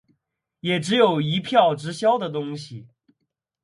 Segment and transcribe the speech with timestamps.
[0.61, 2.87] 也只有一票直销的东西